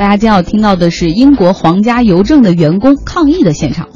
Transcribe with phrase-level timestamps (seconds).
[0.00, 3.86] 大家将要听到的是英国皇家邮政的员工抗议的现场。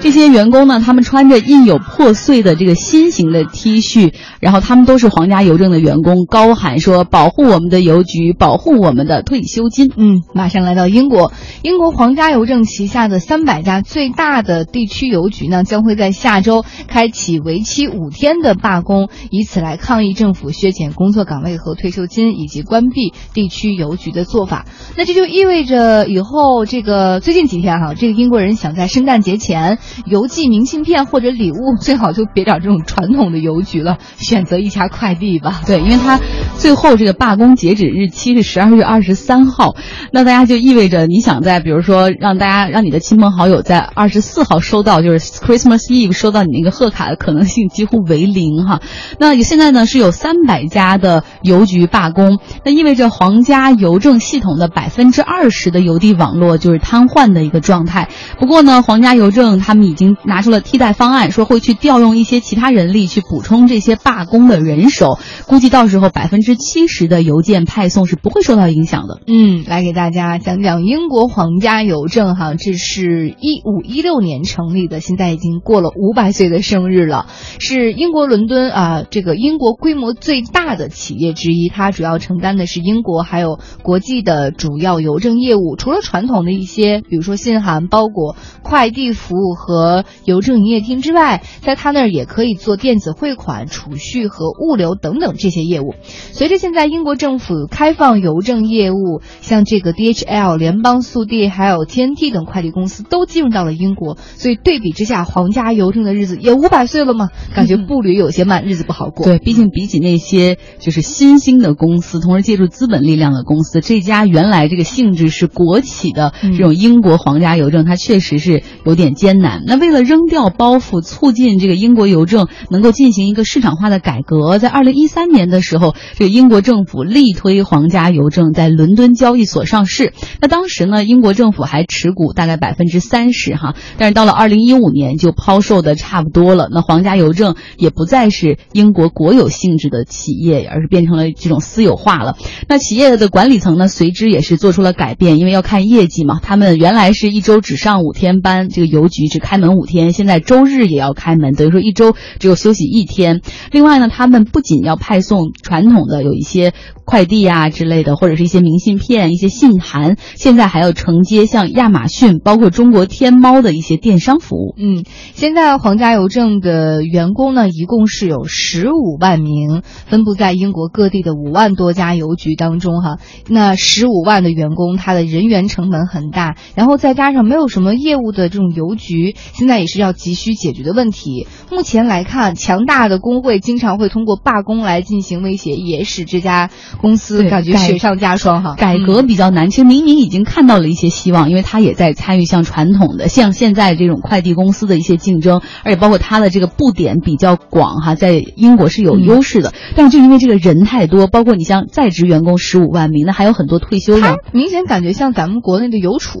[0.00, 11.32] 这些员工呢，他们穿着印有破碎的这个新型的 T 恤，然后他们都是皇家邮政的员工，高喊说：“保护我们的邮局，保护我们的退休金。”嗯，马上来到英国，
[11.62, 24.64] 英国皇家邮政旗下的三百家最大的地区邮局呢，将会在下周开启为期五天的罢工，以此来抗议政府削减工作岗位和退休金，以及关闭地区邮局的做法。
[24.96, 29.78] 那这就意味着以后这个最近几天哈，这个英国人想在圣诞节前。
[30.06, 35.60] 邮寄明信片或者礼物， 最好就别找这种传统的邮局了，选择一家快递吧。
[35.66, 36.20] 对，因为它
[36.56, 39.74] 最后这个罢工截止日期是十二月二十三号，
[40.12, 48.80] 那大家就意味着你想在，比如说让大家让你的亲朋好友在二十四号收到，就是 Christmas Eve 收到你那个贺卡的可能性几乎为零哈。
[49.18, 58.08] 那现在呢是有三百家的邮局罢工，那意味着皇家邮政系统的百分之二十的邮递网络就是瘫痪的一个状态。
[58.38, 59.79] 不过呢，皇家邮政他们。
[59.84, 69.20] 已经拿出了替代方案，说会去调用一些其他人力去补充这些罢工的人手，估计到时候百分之七十的邮件派送是不会受到影响的。
[69.26, 77.26] 嗯，来给大家讲讲英国皇家邮政哈，这是一五一六年成立的，现在已经过了五百岁的生日了，
[77.58, 89.69] 是英国伦敦啊这个英国规模最大的企业之一，它主要承担的是英国还有国际的主要邮政业务，除了传统的一些，比如说信函、包裹、快递服务和。
[89.70, 95.94] 和邮政营业厅之外，在他那儿也可以做电子汇款、储蓄和物流等等这些业务。
[96.32, 109.24] 随着现在英国政府开放邮政业务，像这个 DHL、联邦速递还有 TNT 等快递公司都进入到了英国，所以对比之下，皇家邮政的日子也五百岁了嘛，感觉步履有些慢，日子不好过。
[109.24, 119.59] 对，毕竟比起那些就是新兴的公司，同时借助资本力量的公司，这家原来这个性质是国企的这种英国皇家邮政，它确实是有点艰难。
[119.66, 130.14] 那为了扔掉包袱，促进这个英国邮政能够进行一个市场化的改革，在二零一三年的时候，这个英国政府力推皇家邮政在伦敦交易所上市。
[130.40, 136.68] 那当时呢，英国政府还持股大概百分之三十哈，但是到了二零一五年就抛售的差不多了。
[136.72, 142.36] 那皇家邮政也不再是英国国有性质的企业，而是变成了这种私有化了。
[142.66, 146.40] 那企业的管理层呢，随之也是做出了改变，因为要看业绩嘛。
[146.42, 149.49] 他们原来是一周只上五天班，这个邮局只开。
[149.50, 153.40] 开门五天，现在周日也要开门，等于说一周只有休息一天。
[153.72, 156.72] 另外呢，他们不仅要派送传统的有一些
[157.10, 164.76] 快递啊之类的，或者是一些明信片、一些信函，现在还要承接像亚马逊、包括中国天猫的一些电商服务。
[164.78, 165.02] 嗯，
[165.34, 173.18] 现在皇家邮政的员工呢，一共是有十五万名，分布在英国各地的五万多家邮局当中哈。
[173.48, 179.34] 那十五万的员工，他的人员成本很大，然后再加上没有什么业务的这种邮局。
[179.54, 181.48] 现在也是要急需解决的问题。
[181.72, 188.74] 目前来看，强大的工会经常会通过罢工来进行威胁，也使这家公司感觉雪上加霜哈。
[188.76, 199.72] 改革比较难，其实明明已经看到了一些希望，因为他也在参与像传统的、像现在这种快递公司的一些竞争，而且包括他的这个布点比较广哈，在英国是有优势的。
[199.96, 206.40] 但是就因为这个人太多，包括你像在职员工十五万名，那还有很多退休的，明显感觉像咱们国内的邮储。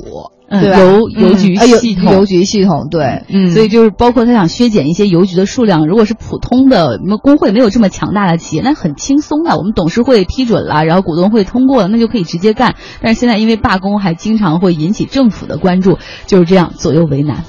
[0.50, 12.74] 邮邮局系统，邮局系统，对，嗯，所以就是包括他想削减一些邮局的数量，如果是普通的什么工会没有这么强大的企业，那很轻松的，我们董事会批准了，然后股东会通过了，那就可以直接干。
[13.00, 17.44] 但是现在因为罢工，还经常会引起政府的关注，就是这样左右为难。